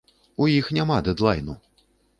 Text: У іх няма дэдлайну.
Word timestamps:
У 0.45 0.47
іх 0.53 0.71
няма 0.79 0.97
дэдлайну. 1.11 1.59